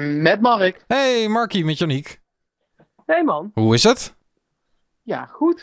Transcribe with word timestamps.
Met 0.00 0.40
Mark. 0.40 0.84
Hey 0.86 1.28
Markie, 1.28 1.64
met 1.64 1.78
Janiek. 1.78 2.20
Hey 3.06 3.24
man. 3.24 3.50
Hoe 3.54 3.74
is 3.74 3.82
het? 3.82 4.14
Ja, 5.02 5.26
goed. 5.32 5.62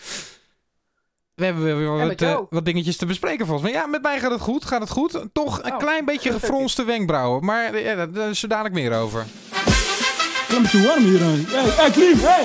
We 1.35 1.45
hebben 1.45 1.63
weer 1.63 2.07
wat, 2.07 2.21
eh, 2.21 2.39
wat 2.49 2.65
dingetjes 2.65 2.97
te 2.97 3.05
bespreken 3.05 3.45
volgens 3.45 3.71
mij. 3.71 3.81
Ja, 3.81 3.87
met 3.87 4.01
mij 4.01 4.19
gaat 4.19 4.31
het 4.31 4.41
goed. 4.41 4.65
Gaat 4.65 4.81
het 4.81 4.89
goed? 4.89 5.25
Toch 5.33 5.63
een 5.63 5.71
Oh, 5.71 5.77
klein 5.77 6.05
beetje 6.05 6.31
gefronste 6.39 6.83
wenkbrauwen. 6.83 7.45
Maar 7.45 7.73
eh, 7.73 7.85
ja, 7.85 8.05
daar 8.05 8.29
is 8.29 8.43
er 8.43 8.49
dadelijk 8.49 8.75
meer 8.75 8.93
over. 8.99 9.19
Het 9.19 10.49
is 10.49 10.55
een 10.55 10.61
beetje 10.61 10.87
warm 10.87 11.03
hier. 11.03 11.19
hè. 11.19 11.25
Hey, 11.57 11.69
hey, 11.69 11.91
Klim, 11.91 12.17
hey. 12.17 12.43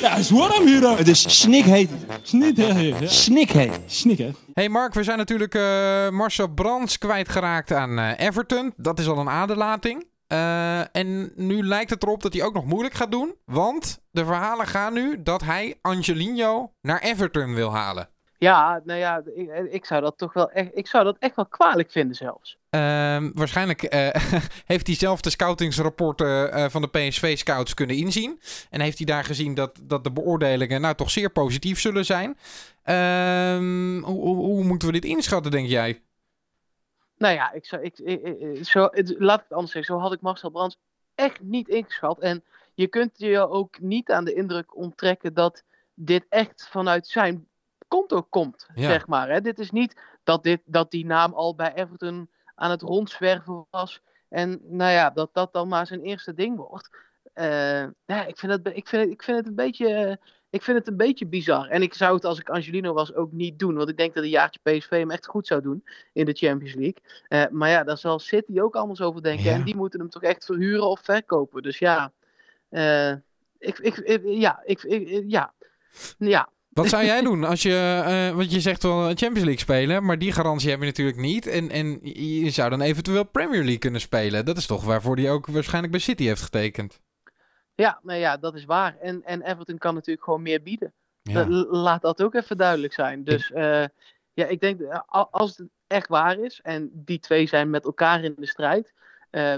Ja, 0.00 0.08
het 0.10 0.18
is 0.18 0.30
warm 0.30 0.66
hier. 0.66 0.80
hè. 0.82 0.94
Het 0.96 1.08
is 1.08 1.40
snikheet. 1.40 1.90
Snikheet. 2.22 3.10
Snik, 3.86 4.18
hè. 4.18 4.30
Hey 4.54 4.68
Mark, 4.68 4.94
we 4.94 5.02
zijn 5.02 5.18
natuurlijk 5.18 5.54
eh, 5.54 6.08
Marcel 6.10 6.48
Brands 6.48 6.98
kwijtgeraakt 6.98 7.72
aan 7.72 7.98
eh, 7.98 8.26
Everton. 8.26 8.72
Dat 8.76 8.98
is 8.98 9.08
al 9.08 9.18
een 9.18 9.28
aderlating. 9.28 10.06
Eh, 10.28 10.96
en 10.96 11.32
nu 11.34 11.62
lijkt 11.62 11.90
het 11.90 12.02
erop 12.02 12.22
dat 12.22 12.32
hij 12.32 12.42
ook 12.42 12.54
nog 12.54 12.64
moeilijk 12.64 12.94
gaat 12.94 13.10
doen. 13.10 13.34
Want 13.44 14.00
de 14.10 14.24
verhalen 14.24 14.66
gaan 14.66 14.92
nu 14.92 15.22
dat 15.22 15.42
hij 15.42 15.78
Angelino 15.80 16.72
naar 16.80 17.00
Everton 17.00 17.54
wil 17.54 17.72
halen. 17.72 18.08
Ja, 18.38 18.80
nou 18.84 18.98
ja, 18.98 19.22
ik, 19.34 19.50
ik 19.70 19.84
zou 19.84 20.02
dat 20.02 20.18
toch 20.18 20.32
wel 20.32 20.50
echt, 20.50 20.70
ik 20.74 20.86
zou 20.86 21.04
dat 21.04 21.16
echt 21.18 21.36
wel 21.36 21.46
kwalijk 21.46 21.90
vinden 21.90 22.16
zelfs. 22.16 22.58
Ehm, 22.70 23.30
waarschijnlijk 23.34 23.82
eh, 23.82 24.08
heeft 24.72 24.86
hij 24.86 24.96
zelf 24.96 25.20
de 25.20 25.30
scoutingsrapporten 25.30 26.52
eh, 26.52 26.64
van 26.68 26.82
de 26.82 26.88
PSV-scouts 26.88 27.74
kunnen 27.74 27.96
inzien. 27.96 28.40
En 28.70 28.80
heeft 28.80 28.98
hij 28.98 29.06
daar 29.06 29.24
gezien 29.24 29.54
dat, 29.54 29.78
dat 29.82 30.04
de 30.04 30.12
beoordelingen 30.12 30.80
nou 30.80 30.94
toch 30.94 31.10
zeer 31.10 31.30
positief 31.30 31.80
zullen 31.80 32.04
zijn. 32.04 32.38
Ehm, 32.82 33.98
hoe, 33.98 34.20
hoe, 34.20 34.36
hoe 34.36 34.64
moeten 34.64 34.88
we 34.88 34.94
dit 34.94 35.04
inschatten, 35.04 35.50
denk 35.50 35.68
jij? 35.68 36.00
Nou 37.18 37.34
ja, 37.34 37.52
ik 37.52 37.66
zou, 37.66 37.82
ik, 37.82 37.96
zo, 38.66 38.88
het- 38.90 39.14
laat 39.18 39.38
ik 39.38 39.44
het 39.48 39.52
anders 39.52 39.72
zeggen, 39.72 39.94
zo 39.94 40.00
had 40.00 40.12
ik 40.12 40.20
Marcel 40.20 40.50
Brands 40.50 40.78
echt 41.14 41.40
niet 41.40 41.68
ingeschat. 41.68 42.18
En 42.18 42.44
je 42.74 42.86
kunt 42.86 43.10
je 43.18 43.48
ook 43.48 43.80
niet 43.80 44.10
aan 44.10 44.24
de 44.24 44.34
indruk 44.34 44.76
onttrekken 44.76 45.34
dat 45.34 45.62
dit 45.94 46.26
echt 46.28 46.68
vanuit 46.70 47.06
zijn 47.06 47.48
konto 47.88 48.22
komt, 48.22 48.66
Ja. 48.74 48.88
zeg 48.88 49.06
maar. 49.06 49.28
Hè? 49.28 49.40
Dit 49.40 49.58
is 49.58 49.70
niet 49.70 50.00
dat, 50.24 50.42
dit, 50.42 50.60
dat 50.64 50.90
die 50.90 51.06
naam 51.06 51.32
al 51.34 51.54
bij 51.54 51.74
Everton 51.74 52.30
aan 52.54 52.70
het 52.70 52.82
rondzwerven 52.82 53.66
was. 53.70 54.00
En 54.28 54.60
nou 54.62 54.90
ja, 54.92 55.10
dat 55.10 55.28
dat 55.32 55.52
dan 55.52 55.68
maar 55.68 55.86
zijn 55.86 56.02
eerste 56.02 56.34
ding 56.34 56.56
wordt. 56.56 56.90
Eh, 57.32 57.82
ja, 58.04 58.24
ik, 58.26 58.38
vind 58.38 58.52
het, 58.52 58.66
ik, 58.76 58.88
vind 58.88 59.02
het, 59.02 59.10
ik 59.12 59.22
vind 59.22 59.36
het 59.36 59.46
een 59.46 59.54
beetje... 59.54 60.20
ik 60.50 60.62
vind 60.62 60.78
het 60.78 60.88
een 60.88 60.96
beetje 60.96 61.26
bizar. 61.26 61.68
En 61.68 61.82
ik 61.82 61.94
zou 61.94 62.14
het 62.14 62.24
als 62.24 62.38
ik 62.38 62.48
Angelino 62.48 62.92
was 62.92 63.14
ook 63.14 63.32
niet 63.32 63.58
doen. 63.58 63.74
Want 63.74 63.88
ik 63.88 63.96
denk 63.96 64.14
dat 64.14 64.24
een 64.24 64.30
jaartje 64.30 64.60
PSV 64.62 64.90
hem 64.90 65.10
echt 65.10 65.26
goed 65.26 65.46
zou 65.46 65.62
doen 65.62 65.84
in 66.12 66.24
de 66.24 66.32
Champions 66.32 66.74
League. 66.74 66.96
Eh, 67.28 67.42
maar 67.50 67.70
ja, 67.70 67.84
daar 67.84 67.98
zal 67.98 68.18
City 68.18 68.60
ook 68.60 68.74
anders 68.76 69.00
over 69.00 69.22
denken. 69.22 69.44
Ja. 69.44 69.52
En 69.52 69.64
die 69.64 69.76
moeten 69.76 70.00
hem 70.00 70.10
toch 70.10 70.22
echt 70.22 70.44
verhuren 70.44 70.88
of 70.88 71.00
verkopen. 71.02 71.62
Dus 71.62 71.78
ja, 71.78 72.12
eh, 72.68 73.10
ik, 73.58 73.78
ik, 73.78 73.96
ik- 73.96 74.22
ja, 74.24 74.62
ik, 74.64 74.82
ik- 74.82 75.24
ja, 75.26 75.52
ja. 76.18 76.48
Wat 76.68 76.88
zou 76.88 77.04
jij 77.04 77.22
doen 77.22 77.44
als 77.44 77.62
je, 77.62 78.02
eh 78.06 78.36
want 78.36 78.52
je 78.52 78.60
zegt 78.60 78.82
wel 78.82 79.00
Champions 79.06 79.34
League 79.38 79.58
spelen, 79.58 80.04
maar 80.04 80.18
die 80.18 80.32
garantie 80.32 80.70
heb 80.70 80.78
je 80.80 80.84
natuurlijk 80.86 81.16
niet. 81.16 81.46
En, 81.46 81.70
en 81.70 81.98
je 82.42 82.50
zou 82.50 82.70
dan 82.70 82.80
eventueel 82.80 83.24
Premier 83.24 83.58
League 83.60 83.78
kunnen 83.78 84.00
spelen. 84.00 84.44
Dat 84.44 84.56
is 84.56 84.66
toch 84.66 84.84
waarvoor 84.84 85.16
hij 85.16 85.30
ook 85.30 85.46
waarschijnlijk 85.46 85.92
bij 85.92 86.00
City 86.02 86.24
heeft 86.24 86.42
getekend. 86.42 87.00
Ja, 87.78 88.00
nou 88.02 88.18
ja, 88.18 88.36
dat 88.36 88.54
is 88.54 88.64
waar. 88.64 88.96
En, 89.00 89.24
en 89.24 89.42
Everton 89.42 89.78
kan 89.78 89.94
natuurlijk 89.94 90.24
gewoon 90.24 90.42
meer 90.42 90.62
bieden. 90.62 90.92
Ja. 91.22 91.48
Laat 91.68 92.02
dat 92.02 92.22
ook 92.22 92.34
even 92.34 92.56
duidelijk 92.56 92.92
zijn. 92.92 93.24
Dus 93.24 93.52
eh, 93.52 93.84
ja, 94.32 94.46
ik 94.46 94.60
denk 94.60 94.80
eh, 94.80 95.00
als 95.30 95.56
het 95.56 95.68
echt 95.86 96.08
waar 96.08 96.38
is 96.38 96.60
en 96.60 96.90
die 96.92 97.18
twee 97.18 97.46
zijn 97.46 97.70
met 97.70 97.84
elkaar 97.84 98.24
in 98.24 98.34
de 98.36 98.46
strijd, 98.46 98.94
eh, 99.30 99.54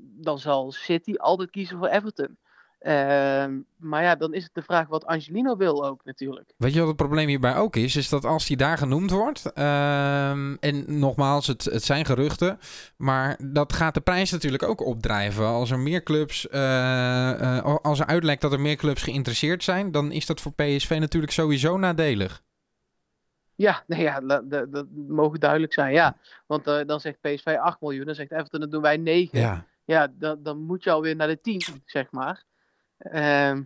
dan 0.00 0.38
zal 0.38 0.72
City 0.72 1.14
altijd 1.14 1.50
kiezen 1.50 1.78
voor 1.78 1.88
Everton. 1.88 2.38
Ehm, 2.78 3.58
maar 3.76 4.02
ja, 4.02 4.14
dan 4.14 4.34
is 4.34 4.42
het 4.42 4.54
de 4.54 4.62
vraag 4.62 4.88
wat 4.88 5.04
Angelino 5.06 5.56
wil 5.56 5.84
ook 5.86 6.04
natuurlijk. 6.04 6.52
Weet 6.56 6.72
je 6.72 6.78
wat 6.78 6.88
het 6.88 6.96
probleem 6.96 7.28
hierbij 7.28 7.56
ook 7.56 7.76
is? 7.76 7.96
Is 7.96 8.08
dat 8.08 8.24
als 8.24 8.48
hij 8.48 8.56
daar 8.56 8.78
genoemd 8.78 9.10
wordt. 9.10 9.52
ehm, 9.52 10.54
en 10.60 10.98
nogmaals, 10.98 11.46
het, 11.46 11.64
het 11.64 11.84
zijn 11.84 12.04
geruchten. 12.04 12.58
Maar 12.96 13.36
dat 13.42 13.72
gaat 13.72 13.94
de 13.94 14.00
prijs 14.00 14.30
natuurlijk 14.30 14.62
ook 14.62 14.86
opdrijven. 14.86 15.46
Als 15.46 15.70
er 15.70 15.78
meer 15.78 16.02
clubs. 16.02 16.48
eh, 16.48 17.56
eh, 17.58 17.76
als 17.82 18.00
er 18.00 18.06
uitlekt 18.06 18.40
dat 18.40 18.52
er 18.52 18.60
meer 18.60 18.76
clubs 18.76 19.02
geïnteresseerd 19.02 19.64
zijn. 19.64 19.90
dan 19.90 20.12
is 20.12 20.26
dat 20.26 20.40
voor 20.40 20.52
PSV 20.52 20.96
natuurlijk 21.00 21.32
sowieso 21.32 21.76
nadelig. 21.76 22.42
Ja, 23.54 23.82
nee, 23.86 24.02
ja 24.02 24.20
dat, 24.20 24.50
dat, 24.50 24.72
dat 24.72 24.86
mogen 25.08 25.40
duidelijk 25.40 25.72
zijn. 25.72 25.92
Ja, 25.92 26.16
want 26.46 26.66
eh, 26.66 26.80
dan 26.86 27.00
zegt 27.00 27.20
PSV 27.20 27.56
8 27.60 27.80
miljoen, 27.80 28.06
dan 28.06 28.14
zegt 28.14 28.32
Everton 28.32 28.60
dan 28.60 28.70
doen 28.70 28.82
wij 28.82 28.96
9. 28.96 29.38
Ja. 29.38 29.64
ja, 29.84 30.08
dan, 30.18 30.42
dan 30.42 30.58
moet 30.62 30.84
je 30.84 30.90
alweer 30.90 31.16
naar 31.16 31.28
de 31.28 31.40
10, 31.40 31.62
zeg 31.84 32.10
maar. 32.10 32.44
Ehm, 32.98 33.62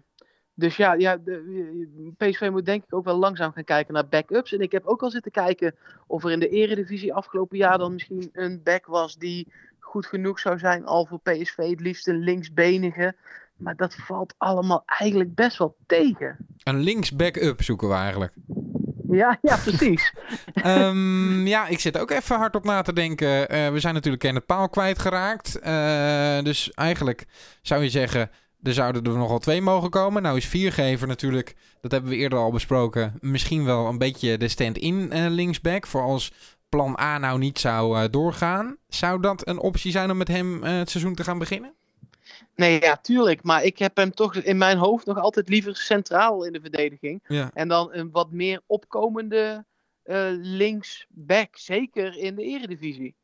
dus 0.55 0.77
ja, 0.77 0.93
ja 0.93 1.17
de, 1.17 2.15
PSV 2.17 2.49
moet 2.51 2.65
denk 2.65 2.85
ik 2.85 2.95
ook 2.95 3.05
wel 3.05 3.19
langzaam 3.19 3.53
gaan 3.53 3.65
kijken 3.65 3.95
naar 3.95 4.09
backups. 4.09 4.53
En 4.53 4.61
ik 4.61 4.73
heb 4.73 4.85
ook 4.85 5.03
al 5.03 5.11
zitten 5.11 5.33
kijken 5.33 5.75
of 6.07 6.25
er 6.25 6.31
in 6.31 6.41
de 6.41 6.49
eredivisie 6.49 7.15
afgelopen 7.15 7.59
jaar 7.59 7.79
dan 7.79 7.93
misschien 7.93 8.31
een 8.33 8.61
back 8.63 8.87
was 8.87 9.17
die 9.17 9.53
goed 9.79 10.07
genoeg 10.07 10.39
zou 10.39 10.59
zijn 10.59 10.87
al 10.87 11.07
voor 11.07 11.21
PSV. 11.21 11.57
Het 11.57 11.81
liefst 11.81 12.09
een 12.09 12.19
linksbenige. 12.19 13.15
Maar 13.57 13.77
dat 13.77 13.95
valt 13.95 14.35
allemaal 14.39 14.83
eigenlijk 14.87 15.35
best 15.35 15.59
wel 15.59 15.77
tegen. 15.87 16.37
Een 16.63 16.81
links 16.81 17.13
back-up 17.13 17.63
zoeken 17.63 17.89
we 17.89 17.95
eigenlijk. 17.95 18.33
Ja, 19.11 19.39
ja 19.43 19.57
precies. 19.57 20.13
Ehm, 20.55 21.47
ja, 21.47 21.67
ik 21.67 21.81
zit 21.81 21.99
ook 21.99 22.11
even 22.11 22.37
hard 22.37 22.55
op 22.55 22.65
na 22.65 22.83
te 22.83 22.93
denken. 22.93 23.49
Eh, 23.49 23.71
we 23.71 23.81
zijn 23.81 23.95
natuurlijk 23.95 24.23
Kenneth 24.23 24.47
Paal 24.47 24.69
kwijtgeraakt. 24.69 25.59
Eh 25.59 26.43
dus 26.43 26.71
eigenlijk 26.71 27.25
zou 27.63 27.83
je 27.83 27.89
zeggen, 27.89 28.31
er 28.63 28.75
zouden 28.75 29.05
er 29.05 29.19
nogal 29.19 29.39
twee 29.39 29.63
mogen 29.63 29.91
komen. 29.91 30.23
Nou 30.23 30.37
is 30.37 30.47
viergever 30.47 31.09
natuurlijk, 31.09 31.57
dat 31.81 31.91
hebben 31.91 32.11
we 32.11 32.17
eerder 32.17 32.39
al 32.39 32.51
besproken, 32.51 33.15
misschien 33.21 33.65
wel 33.65 33.87
een 33.87 33.99
beetje 33.99 34.39
de 34.39 34.49
stand-in 34.49 35.13
eh, 35.13 35.27
linksback. 35.29 35.87
Voor 35.87 36.03
als 36.03 36.33
plan 36.69 36.99
A 37.01 37.19
nou 37.19 37.39
niet 37.39 37.59
zou 37.59 37.99
eh, 37.99 38.05
doorgaan. 38.11 38.77
Zou 38.89 39.21
dat 39.21 39.49
een 39.49 39.59
optie 39.59 39.93
zijn 39.93 40.11
om 40.11 40.17
met 40.17 40.29
hem 40.29 40.65
eh, 40.65 40.79
het 40.79 40.91
seizoen 40.91 41.15
te 41.15 41.25
gaan 41.25 41.39
beginnen? 41.39 41.75
Nee, 42.57 42.81
ja, 42.81 42.97
tuurlijk. 42.97 43.43
Maar 43.43 43.65
ik 43.65 43.79
heb 43.79 43.97
hem 43.97 44.15
toch 44.15 44.35
in 44.35 44.59
mijn 44.59 44.79
hoofd 44.79 45.07
nog 45.07 45.19
altijd 45.19 45.49
liever 45.49 45.77
centraal 45.77 46.45
in 46.45 46.53
de 46.53 46.61
verdediging. 46.61 47.23
Ja. 47.27 47.51
En 47.55 47.69
dan 47.69 47.89
een 47.93 48.11
wat 48.11 48.31
meer 48.31 48.61
opkomende 48.67 49.65
linksback. 50.41 51.57
Zeker 51.57 52.19
in 52.19 52.35
de 52.35 52.43
eredivisie. 52.43 53.15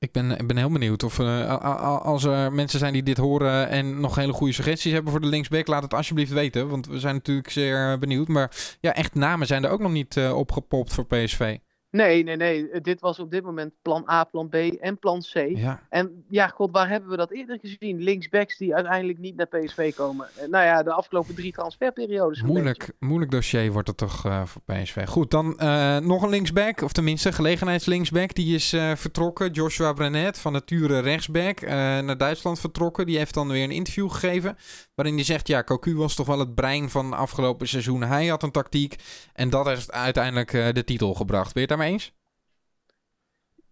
Ik 0.00 0.12
ben, 0.12 0.30
ik 0.30 0.46
ben 0.46 0.56
heel 0.56 0.70
benieuwd 0.70 1.02
of 1.02 1.18
eh, 1.18 2.00
als 2.04 2.24
er 2.24 2.52
mensen 2.52 2.78
zijn 2.78 2.92
die 2.92 3.02
dit 3.02 3.16
horen 3.16 3.68
en 3.68 4.00
nog 4.00 4.14
hele 4.14 4.32
goede 4.32 4.52
suggesties 4.52 4.92
hebben 4.92 5.10
voor 5.10 5.20
de 5.20 5.26
linksback, 5.26 5.66
laat 5.66 5.82
het 5.82 5.94
alsjeblieft 5.94 6.32
weten. 6.32 6.68
Want 6.68 6.86
we 6.86 7.00
zijn 7.00 7.14
natuurlijk 7.14 7.50
zeer 7.50 7.98
benieuwd. 7.98 8.28
Maar 8.28 8.76
ja, 8.80 8.94
echt 8.94 9.14
namen 9.14 9.46
zijn 9.46 9.64
er 9.64 9.70
ook 9.70 9.80
nog 9.80 9.92
niet 9.92 10.16
eh, 10.16 10.36
opgepopt 10.36 10.92
voor 10.92 11.06
PSV. 11.06 11.58
Nee, 11.90 12.22
nee, 12.22 12.36
nee. 12.36 12.80
Dit 12.80 13.00
was 13.00 13.18
op 13.18 13.30
dit 13.30 13.42
moment 13.42 13.72
plan 13.82 14.04
A, 14.10 14.24
plan 14.24 14.48
B 14.48 14.54
en 14.54 14.98
plan 14.98 15.20
C. 15.20 15.34
Ja, 15.34 15.82
En 15.88 16.24
ja, 16.28 16.48
god, 16.48 16.70
waar 16.72 16.88
hebben 16.88 17.10
we 17.10 17.16
dat 17.16 17.30
eerder 17.30 17.58
gezien? 17.60 18.02
Linksbacks 18.02 18.56
die 18.56 18.74
uiteindelijk 18.74 19.18
niet 19.18 19.36
naar 19.36 19.46
PSV 19.46 19.94
komen. 19.94 20.28
Eh, 20.36 20.48
nou 20.48 20.64
ja, 20.64 20.82
de 20.82 20.92
afgelopen 20.92 21.34
drie 21.34 21.52
transferperiodes. 21.52 22.42
moeilijk, 22.42 22.92
moeilijk 22.98 23.30
dossier 23.30 23.72
wordt 23.72 23.88
het 23.88 23.96
toch 23.96 24.24
eh, 24.26 24.44
voor 24.44 24.62
PSV. 24.64 25.06
Goed, 25.06 25.30
dan 25.30 25.58
eh, 25.58 25.98
nog 25.98 26.22
een 26.22 26.28
linksback, 26.28 26.82
of 26.82 26.92
tenminste 26.92 27.32
gelegenheidslinksback. 27.32 28.34
Die 28.34 28.54
is 28.54 28.68
vertrokken. 28.94 29.50
Joshua 29.50 29.92
Brenet 29.92 30.38
van 30.38 30.52
Nature 30.52 30.98
rechtsback 30.98 31.60
naar 31.60 32.18
Duitsland 32.18 32.60
vertrokken. 32.60 33.06
Die 33.06 33.18
heeft 33.18 33.34
dan 33.34 33.48
weer 33.48 33.64
een 33.64 33.70
interview 33.70 34.10
gegeven. 34.10 34.56
Waarin 34.94 35.14
hij 35.14 35.24
zegt, 35.24 35.48
ja, 35.48 35.62
Cocu 35.62 35.96
was 35.96 36.14
toch 36.14 36.26
wel 36.26 36.38
het 36.38 36.54
brein 36.54 36.90
van 36.90 37.12
afgelopen 37.12 37.68
seizoen. 37.68 38.02
Hij 38.02 38.26
had 38.26 38.42
een 38.42 38.50
tactiek 38.50 38.94
en 39.32 39.50
dat 39.50 39.66
heeft 39.66 39.92
uiteindelijk 39.92 40.50
de 40.50 40.84
titel 40.84 41.14
gebracht. 41.14 41.52
Ben 41.52 41.62
je 41.62 41.68
daarmee 41.80 41.92
eens? 41.92 42.12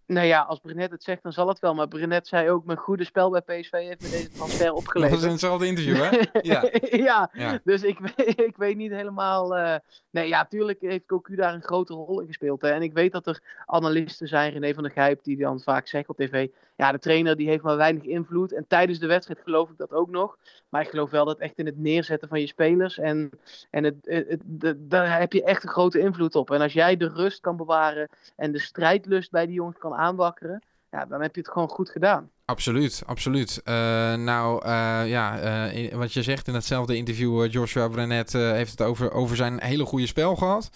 Nou 0.05 0.25
ja, 0.27 0.41
als 0.41 0.59
Brenet 0.59 0.91
het 0.91 1.03
zegt, 1.03 1.23
dan 1.23 1.33
zal 1.33 1.47
het 1.47 1.59
wel. 1.59 1.73
Maar 1.75 1.87
Brenet 1.87 2.27
zei 2.27 2.49
ook, 2.49 2.65
mijn 2.65 2.77
goede 2.77 3.03
spel 3.03 3.29
bij 3.29 3.41
PSV 3.41 3.71
heeft 3.71 4.01
me 4.01 4.09
deze 4.09 4.29
transfer 4.29 4.65
Dat 4.65 4.73
was 4.73 4.77
opgeleverd. 4.83 5.21
in 5.23 5.29
hetzelfde 5.29 5.65
interview, 5.67 5.95
hè? 5.95 6.09
Ja. 6.51 6.69
ja, 6.91 7.29
Ja. 7.33 7.59
dus 7.63 7.83
ik, 7.83 7.99
weet- 7.99 8.39
ik 8.49 8.57
weet 8.57 8.75
niet 8.77 8.91
helemaal. 8.91 9.55
eh, 9.57 9.75
Nee, 10.09 10.27
ja, 10.27 10.45
tuurlijk 10.45 10.81
heeft 10.81 11.05
Cocu 11.05 11.35
daar 11.35 11.53
een 11.53 11.63
grote 11.63 11.93
rol 11.93 12.19
in 12.21 12.27
gespeeld. 12.27 12.61
Hè. 12.61 12.69
En 12.69 12.81
ik 12.81 12.93
weet 12.93 13.11
dat 13.11 13.27
er 13.27 13.41
analisten 13.65 14.27
zijn, 14.27 14.51
René 14.51 14.73
van 14.73 14.83
der 14.83 14.91
Gijp, 14.91 15.23
die 15.23 15.37
dan 15.37 15.59
vaak 15.59 15.87
zeggen 15.87 16.09
op 16.09 16.17
tv. 16.17 16.47
Ja, 16.79 16.91
de 16.91 16.99
trainer 16.99 17.35
die 17.35 17.47
heeft 17.47 17.63
maar 17.63 17.77
weinig 17.77 18.03
invloed. 18.03 18.53
En 18.53 18.65
tijdens 18.67 18.99
de 18.99 19.07
wedstrijd 19.07 19.39
geloof 19.43 19.69
ik 19.69 19.77
dat 19.77 19.91
ook 19.91 20.09
nog. 20.09 20.37
Maar 20.69 20.81
ik 20.81 20.89
geloof 20.89 21.09
wel 21.09 21.25
dat 21.25 21.39
echt 21.39 21.57
in 21.57 21.65
het 21.65 21.77
neerzetten 21.77 22.27
van 22.29 22.39
je 22.39 22.47
spelers. 22.47 22.97
En, 22.99 23.29
en 23.69 23.83
het, 23.83 23.95
het, 24.03 24.41
daar 24.77 25.19
heb 25.19 25.33
je 25.33 25.43
echt 25.43 25.63
een 25.63 25.69
grote 25.69 25.99
invloed 25.99 26.35
op. 26.35 26.51
En 26.51 26.61
als 26.61 26.73
jij 26.73 26.97
de 26.97 27.07
rust 27.07 27.39
kan 27.39 27.57
bewaren 27.57 28.09
en 28.35 28.51
de 28.51 28.59
strijdlust 28.59 29.31
bij 29.31 29.45
die 29.45 29.55
jongens 29.55 29.77
kan 29.77 29.93
aanwakkeren. 29.93 30.63
Ja, 30.91 31.05
dan 31.05 31.21
heb 31.21 31.35
je 31.35 31.41
het 31.41 31.49
gewoon 31.51 31.69
goed 31.69 31.89
gedaan. 31.89 32.29
Absoluut, 32.45 33.03
absoluut. 33.05 33.61
Eh, 33.63 33.73
nou, 34.15 34.65
eh, 34.65 35.01
ja, 35.09 35.39
eh, 35.39 35.75
in- 35.91 35.97
wat 35.97 36.13
je 36.13 36.23
zegt 36.23 36.47
in 36.47 36.53
hetzelfde 36.53 36.95
interview, 36.95 37.51
Joshua 37.51 37.87
Brenet 37.87 38.33
heeft 38.33 38.71
het 38.71 38.81
over, 38.81 39.11
over 39.11 39.35
zijn 39.35 39.61
hele 39.61 39.85
goede 39.85 40.07
spel 40.07 40.35
gehad. 40.35 40.69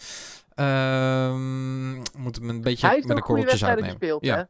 Ehm 0.56 1.94
moet 2.18 2.36
hem 2.36 2.50
een 2.50 2.62
beetje 2.62 2.86
Hij 2.86 2.96
heeft 2.96 3.08
met 3.08 3.18
goede 3.20 3.22
korreltjes 3.42 3.64
uitnemen. 3.66 3.90
gespeeld. 3.98 4.26
Ja, 4.26 4.36
Hè? 4.36 4.44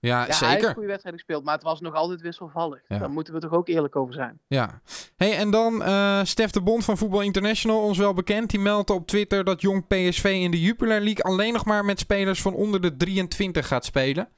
Ja, 0.00 0.08
Ja, 0.10 0.16
hij 0.16 0.24
heeft 0.26 0.38
zeker. 0.38 0.68
een 0.68 0.72
goede 0.74 0.88
wedstrijd 0.88 1.14
gespeeld, 1.16 1.44
maar 1.44 1.54
het 1.54 1.62
was 1.62 1.80
nog 1.80 1.94
altijd 1.94 2.20
wisselvallig. 2.20 2.80
Ja. 2.88 2.98
Daar 2.98 3.10
moeten 3.10 3.34
we 3.34 3.40
toch 3.40 3.52
ook 3.52 3.68
eerlijk 3.68 3.96
over 3.96 4.14
zijn. 4.14 4.40
Ja. 4.48 4.80
Hey, 5.16 5.36
en 5.36 5.50
dan 5.50 5.82
eh 5.82 6.20
Stef 6.24 6.50
de 6.50 6.62
Bond 6.62 6.84
van 6.84 6.96
Voetbal 6.98 7.20
International, 7.20 7.82
ons 7.82 7.98
wel 7.98 8.14
bekend. 8.14 8.50
Die 8.50 8.60
meldde 8.60 8.92
op 8.92 9.06
Twitter 9.06 9.44
dat 9.44 9.60
jong 9.60 9.86
PSV 9.86 10.24
in 10.42 10.50
de 10.50 10.60
Jupiler 10.60 11.00
League 11.00 11.22
alleen 11.24 11.52
nog 11.52 11.64
maar 11.64 11.84
met 11.84 11.98
spelers 11.98 12.42
van 12.42 12.54
onder 12.54 12.80
de 12.80 12.96
23 12.96 13.66
gaat 13.66 13.84
spelen. 13.84 14.28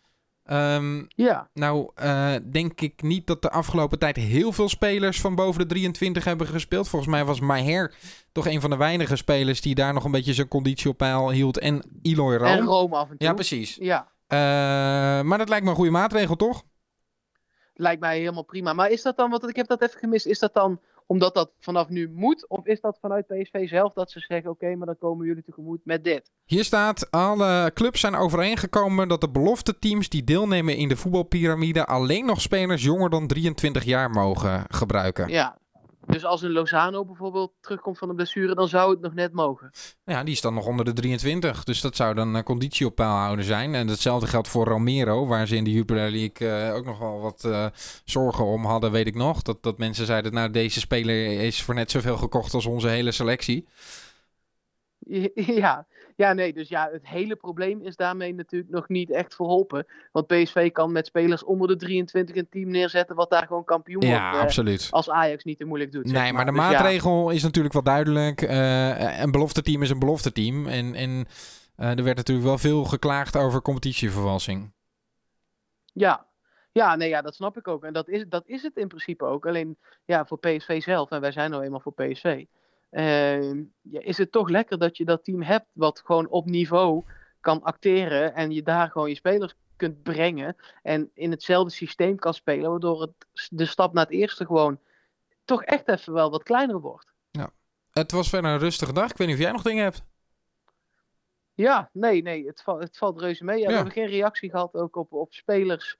Ehm, 0.45 1.03
Ja, 1.09 1.49
nou, 1.55 1.91
eh, 1.95 2.33
denk 2.51 2.81
ik 2.81 3.03
niet 3.03 3.27
dat 3.27 3.43
de 3.43 3.51
afgelopen 3.51 3.99
tijd 3.99 4.17
heel 4.17 4.53
veel 4.53 4.69
spelers 4.69 5.21
van 5.21 5.35
boven 5.35 5.61
de 5.61 5.67
23 5.67 6.25
hebben 6.25 6.47
gespeeld. 6.47 6.89
Volgens 6.89 7.11
mij 7.11 7.25
was 7.25 7.41
Maher 7.41 7.95
toch 8.33 8.47
een 8.47 8.61
van 8.61 8.71
de 8.71 8.77
weinige 8.77 9.17
spelers 9.17 9.61
die 9.61 9.75
daar 9.75 9.93
nog 9.95 10.05
een 10.05 10.11
beetje 10.11 10.35
zijn 10.35 10.49
conditie 10.49 10.91
op 10.91 10.97
peil 10.97 11.31
hield. 11.31 11.59
En 11.59 11.83
Eloy 12.03 12.37
Room. 12.37 12.47
en 12.59 12.65
Rome 12.65 12.97
af 12.97 13.11
en 13.11 13.17
toe. 13.19 13.29
Ja, 13.29 13.35
precies. 13.35 13.77
Ja, 13.81 14.09
maar 15.27 15.39
dat 15.39 15.49
lijkt 15.49 15.65
me 15.65 15.71
een 15.71 15.77
goede 15.77 15.91
maatregel, 15.91 16.37
toch? 16.37 16.63
lijkt 17.81 18.01
mij 18.01 18.19
helemaal 18.19 18.45
prima. 18.45 18.73
Maar 18.73 18.91
is 18.91 19.03
dat 19.03 19.17
dan, 19.17 19.31
want 19.31 19.49
ik 19.49 19.57
heb 19.57 19.67
dat 19.67 19.83
even 19.83 19.99
gemist, 19.99 20.27
is 20.27 20.39
dat 20.39 20.55
dan 20.55 20.81
omdat 21.07 21.35
dat 21.35 21.51
vanaf 21.61 21.89
nu 21.89 22.11
moet? 22.15 22.49
Of 22.49 22.67
is 22.67 22.81
dat 22.81 22.99
vanuit 23.01 23.27
PSV 23.27 23.69
zelf 23.69 23.93
dat 23.93 24.11
ze 24.11 24.21
zeggen, 24.21 24.51
oké, 24.51 24.75
maar 24.75 24.87
dan 24.87 24.99
komen 24.99 25.27
jullie 25.27 25.43
tegemoet 25.43 25.81
met 25.85 26.05
dit? 26.05 26.31
Hier 26.45 26.65
staat, 26.65 27.11
alle 27.11 27.71
clubs 27.75 28.01
zijn 28.01 28.15
overeengekomen 28.15 29.09
dat 29.09 29.21
de 29.21 29.31
belofte 29.31 29.79
teams 29.79 30.09
die 30.09 30.25
deelnemen 30.25 30.77
in 30.77 30.89
de 30.89 30.97
voetbalpyramide 30.97 31.87
alleen 31.87 32.27
nog 32.27 32.41
spelers 32.41 32.83
jonger 32.83 33.11
dan 33.11 33.27
23 33.27 33.85
jaar 33.85 34.11
mogen 34.11 34.65
gebruiken. 34.69 35.29
Ja, 35.29 35.59
dus 36.07 36.25
als 36.25 36.43
een 36.43 36.53
Lozano 36.53 37.05
bijvoorbeeld 37.05 37.53
terugkomt 37.61 37.99
van 37.99 38.09
de 38.09 38.15
blessure, 38.15 38.55
dan 38.55 38.69
zou 38.69 38.91
het 38.91 39.01
nog 39.01 39.15
net 39.15 39.33
mogen. 39.33 39.71
Ja, 40.05 40.25
die 40.25 40.35
is 40.35 40.41
dan 40.41 40.55
nog 40.55 40.67
onder 40.67 40.85
de 40.85 40.93
23. 40.93 41.65
Dus 41.65 41.81
dat 41.81 41.97
zou 41.97 42.15
dan 42.15 42.35
een 42.35 42.43
conditie 42.43 42.87
op 42.87 42.95
peil 42.95 43.09
houden 43.09 43.45
zijn. 43.45 43.75
En 43.75 43.89
hetzelfde 43.89 44.27
geldt 44.27 44.49
voor 44.49 44.67
Romero, 44.67 45.27
waar 45.27 45.47
ze 45.47 45.57
in 45.57 45.65
de 45.65 45.73
Jupiler 45.73 46.11
League 46.11 46.49
eh, 46.49 46.75
ook 46.75 46.85
nog 46.85 46.99
wel 46.99 47.21
wat 47.21 47.45
eh, 47.45 47.67
zorgen 48.05 48.45
om 48.45 48.65
hadden, 48.65 48.91
weet 48.91 49.07
ik 49.07 49.15
nog. 49.15 49.43
Dat, 49.43 49.63
dat 49.63 49.79
mensen 49.79 50.07
zeiden, 50.07 50.33
nou 50.33 50.51
deze 50.51 50.81
speler 50.81 51.41
is 51.41 51.63
voor 51.63 51.75
net 51.75 51.91
zoveel 51.91 52.17
gekocht 52.17 52.55
als 52.55 52.67
onze 52.67 52.89
hele 52.89 53.13
selectie. 53.13 53.67
Ja, 55.35 55.87
ja, 56.21 56.33
nee, 56.33 56.53
dus 56.53 56.69
ja, 56.69 56.89
het 56.93 57.07
hele 57.07 57.37
probleem 57.37 57.81
is 57.83 57.97
daarmee 57.97 58.35
natuurlijk 58.35 58.71
nog 58.71 58.89
niet 58.89 59.11
echt 59.11 59.35
verholpen. 59.35 59.87
Want 60.13 60.27
PSV 60.27 60.73
kan 60.73 60.93
met 60.93 61.07
spelers 61.07 61.45
onder 61.45 61.69
de 61.69 61.77
23 61.77 62.37
een 62.37 62.49
team 62.49 62.71
neerzetten 62.71 63.17
wat 63.17 63.31
daar 63.31 63.47
gewoon 63.47 63.65
kampioen 63.65 64.03
Ja, 64.03 64.21
wordt. 64.21 64.37
eh, 64.37 64.43
absoluut. 64.43 64.89
als 64.91 65.11
Ajax 65.11 65.45
niet 65.45 65.59
te 65.59 65.65
moeilijk 65.65 65.93
doet. 65.93 66.09
zeg 66.09 66.23
Nee, 66.23 66.33
maar 66.33 66.45
de 66.45 66.53
Dus 66.53 66.61
ja, 66.61 66.71
maatregel 66.71 67.31
is 67.31 67.43
natuurlijk 67.43 67.75
wel 67.75 67.83
duidelijk. 67.83 68.43
Eh, 68.43 69.21
een 69.21 69.31
belofteteam 69.31 69.83
is 69.83 69.91
een 69.91 69.99
belofteteam. 69.99 70.67
En, 70.67 70.95
en 70.95 71.27
eh, 71.77 71.99
er 71.99 72.05
werd 72.05 72.17
natuurlijk 72.17 72.47
wel 72.47 72.59
veel 72.59 72.85
geklaagd 72.85 73.37
over 73.37 73.63
competitievervalsing. 73.63 74.73
Ja, 75.93 76.27
ja, 76.73 76.97
nee, 76.97 77.09
ja, 77.09 77.23
dat 77.23 77.35
snap 77.35 77.57
ik 77.57 77.69
ook. 77.69 77.85
En 77.85 77.93
dat 77.93 78.09
is, 78.09 78.25
dat 78.29 78.47
is 78.47 78.63
het 78.63 78.77
in 78.77 78.89
principe 78.89 79.25
ook. 79.25 79.47
Alleen 79.47 79.79
ja, 80.05 80.25
voor 80.27 80.39
PSV 80.39 80.83
zelf, 80.83 81.11
en 81.11 81.21
wij 81.21 81.33
zijn 81.33 81.51
nou 81.51 81.63
eenmaal 81.65 81.81
voor 81.81 81.95
PSV, 81.95 82.45
eh, 82.91 83.53
ja, 83.81 84.01
is 84.01 84.19
het 84.19 84.33
toch 84.33 84.49
lekker 84.49 84.79
dat 84.79 84.97
je 84.97 85.05
dat 85.05 85.25
team 85.25 85.43
hebt 85.43 85.67
wat 85.73 86.03
gewoon 86.05 86.29
op 86.29 86.47
niveau 86.47 87.05
kan 87.41 87.63
acteren 87.63 88.35
en 88.35 88.51
je 88.51 88.63
daar 88.63 88.91
gewoon 88.91 89.09
je 89.09 89.15
spelers 89.15 89.55
kunt 89.77 90.03
brengen 90.03 90.57
en 90.83 91.11
in 91.15 91.31
hetzelfde 91.31 91.71
systeem 91.71 92.17
kan 92.17 92.35
spelen, 92.35 92.71
waardoor 92.71 93.01
het, 93.01 93.49
de 93.51 93.67
stap 93.67 93.93
naar 93.93 94.05
het 94.05 94.15
eerste 94.15 94.47
gewoon 94.47 94.79
toch 95.45 95.65
echt 95.65 95.89
even 95.89 96.13
wel 96.13 96.31
wat 96.31 96.43
kleiner 96.43 96.81
wordt. 96.81 97.11
Het 97.91 98.13
was 98.13 98.29
verder 98.29 98.51
een 98.51 98.59
rustige 98.59 98.93
dag. 98.93 99.11
Ik 99.11 99.17
weet 99.17 99.27
niet 99.27 99.37
of 99.37 99.43
jij 99.43 99.53
nog 99.53 99.63
dingen 99.63 99.83
hebt. 99.83 100.03
Ja, 101.55 101.91
nee, 101.93 102.23
nee, 102.23 102.47
het, 102.47 102.63
het 102.65 102.97
valt 102.97 103.21
reuze 103.21 103.45
mee. 103.45 103.57
Ja, 103.57 103.63
Ja. 103.63 103.69
We 103.69 103.75
hebben 103.75 103.93
geen 103.93 104.07
reactie 104.07 104.51
gehad 104.51 104.75
ook 104.75 104.97
op, 104.97 105.13
op 105.13 105.33
spelers 105.33 105.99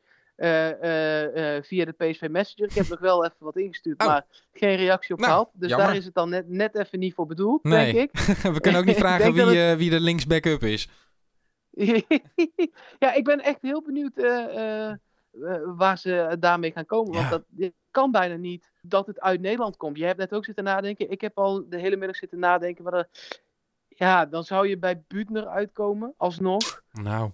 via 1.63 1.85
de 1.85 1.95
PSV 1.97 2.27
Messenger. 2.31 2.71
Ik 2.71 2.77
heb 2.77 2.89
nog 2.89 3.01
wel 3.01 3.25
even 3.25 3.37
wat 3.39 3.57
ingestuurd, 3.57 4.01
Oh. 4.01 4.07
maar 4.07 4.25
geen 4.53 4.77
reactie 4.77 5.15
op 5.15 5.21
Nou, 5.21 5.31
gehad. 5.33 5.51
Dus 5.55 5.69
jammer. 5.69 5.87
daar 5.87 5.97
is 5.97 6.05
het 6.05 6.15
dan 6.15 6.29
net, 6.29 6.49
net 6.49 6.75
even 6.75 6.99
niet 6.99 7.15
voor 7.15 7.27
bedoeld, 7.27 7.63
Nee. 7.65 7.93
denk 7.93 8.11
ik. 8.11 8.21
We 8.55 8.61
kunnen 8.61 8.81
ook 8.81 8.87
niet 8.87 8.97
vragen 9.07 9.33
wie, 9.33 9.63
eh, 9.71 9.77
wie 9.77 9.91
de 9.91 10.01
linksbackup 10.01 10.63
is. 10.63 10.89
ja, 12.99 13.13
ik 13.15 13.25
ben 13.25 13.41
echt 13.41 13.63
heel 13.63 13.83
benieuwd 13.83 14.17
eh, 14.17 14.45
eh, 14.45 14.91
eh, 14.91 14.97
waar 15.65 15.99
ze 15.99 16.37
daarmee 16.39 16.73
gaan 16.73 16.87
komen. 16.87 17.13
Want 17.15 17.31
dat 17.31 17.71
kan 17.91 18.11
bijna 18.11 18.35
niet 18.37 18.71
dat 18.83 19.07
het 19.07 19.21
uit 19.21 19.41
Nederland 19.41 19.77
komt. 19.77 19.97
Je 19.99 20.05
hebt 20.05 20.19
net 20.19 20.33
ook 20.33 20.45
zitten 20.45 20.65
nadenken. 20.65 21.11
Ik 21.11 21.21
heb 21.21 21.39
al 21.39 21.69
de 21.69 21.79
hele 21.79 21.97
middag 21.97 22.17
zitten 22.17 22.39
nadenken. 22.39 22.85
Maar 22.85 23.09
ja, 23.89 24.27
dan 24.27 24.45
zou 24.45 24.69
je 24.69 24.79
bij 24.79 25.03
Buutner 25.09 25.47
uitkomen, 25.47 26.15
alsnog. 26.17 26.83
Nou, 26.93 27.31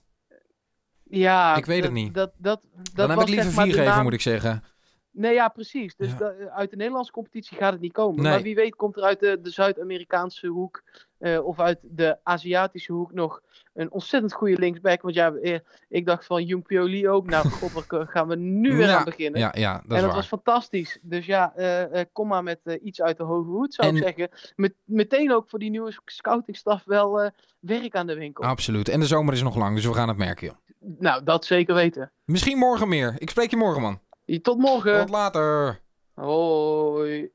Ja, 1.10 1.56
Ik 1.56 1.66
weet 1.66 1.82
het 1.82 1.92
niet. 1.92 2.14
Dat, 2.14 2.32
dat, 2.36 2.60
dat 2.72 2.94
dan 2.94 3.10
heb 3.10 3.20
ik 3.20 3.28
liever 3.28 3.50
vier 3.52 3.64
geven, 3.72 3.84
naam- 3.84 4.02
moet 4.02 4.12
ik 4.12 4.20
zeggen. 4.20 4.64
Nee, 5.10 5.34
ja, 5.34 5.48
precies. 5.48 5.96
Dus 5.96 6.10
Ja. 6.10 6.16
da- 6.18 6.34
uit 6.48 6.70
de 6.70 6.76
Nederlandse 6.76 7.12
competitie 7.12 7.56
gaat 7.56 7.72
het 7.72 7.80
niet 7.80 7.92
komen. 7.92 8.22
Nee. 8.22 8.32
Maar 8.32 8.42
wie 8.42 8.54
weet 8.54 8.74
komt 8.76 8.96
er 8.96 9.02
uit 9.02 9.20
de, 9.20 9.38
de 9.42 9.50
Zuid-Amerikaanse 9.50 10.46
hoek 10.46 10.82
eh, 11.18 11.44
of 11.46 11.60
uit 11.60 11.78
de 11.82 12.18
Aziatische 12.22 12.92
hoek 12.92 13.12
nog 13.12 13.40
een 13.74 13.92
ontzettend 13.92 14.32
goede 14.32 14.58
linksback. 14.58 15.02
Want 15.02 15.14
ja, 15.14 15.32
eh, 15.32 15.58
ik 15.88 16.06
dacht 16.06 16.26
van 16.26 16.44
Jung 16.44 16.66
Pioli 16.66 17.08
ook. 17.08 17.26
Nou, 17.30 17.48
god, 17.60 17.84
gaan 17.88 18.28
we 18.28 18.36
nu 18.36 18.76
weer 18.76 18.86
Ja, 18.86 18.98
aan 18.98 19.04
beginnen. 19.04 19.40
Ja, 19.40 19.52
ja, 19.56 19.72
dat 19.72 19.82
en 19.82 19.88
dat 19.88 20.00
waar. 20.04 20.14
was 20.14 20.26
fantastisch. 20.26 20.98
Dus 21.02 21.26
ja, 21.26 21.54
eh, 21.54 22.04
kom 22.12 22.28
maar 22.28 22.42
met 22.42 22.60
iets 22.82 23.02
uit 23.02 23.16
de 23.16 23.22
hoge 23.24 23.48
hoed, 23.50 23.74
zou 23.74 23.88
ik 23.88 23.94
En- 23.96 24.02
zeggen. 24.02 24.28
Met, 24.56 24.74
meteen 24.84 25.32
ook 25.32 25.48
voor 25.48 25.58
die 25.58 25.70
nieuwe 25.70 25.98
scoutingstaf 26.04 26.84
wel 26.84 27.30
werk 27.60 27.94
aan 27.96 28.06
de 28.06 28.14
winkel. 28.14 28.44
Absoluut. 28.44 28.88
En 28.88 29.00
de 29.00 29.06
zomer 29.06 29.34
is 29.34 29.42
nog 29.42 29.56
lang, 29.56 29.74
dus 29.74 29.86
we 29.86 29.94
gaan 29.94 30.08
het 30.08 30.16
merken, 30.16 30.46
joh. 30.46 30.56
Nou, 30.80 31.24
dat 31.24 31.44
zeker 31.44 31.74
weten. 31.74 32.12
Misschien 32.24 32.58
morgen 32.58 32.88
meer. 32.88 33.14
Ik 33.18 33.30
spreek 33.30 33.50
je 33.50 33.56
morgen, 33.56 33.82
man. 33.82 34.00
Tot 34.42 34.58
morgen. 34.58 34.98
Tot 34.98 35.10
later. 35.10 35.80
Hoi. 36.14 37.24